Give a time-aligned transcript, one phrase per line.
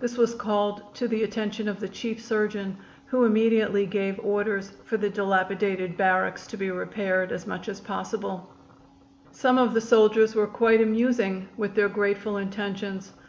[0.00, 4.96] This was called to the attention of the chief surgeon, who immediately gave orders for
[4.96, 8.50] the dilapidated barracks to be repaired as much as possible.
[9.26, 9.80] [Illustration: MULVANEY'S "SHERIDAN'S RIDE."] Some of the
[10.20, 13.12] soldiers were quite amusing with their grateful intentions.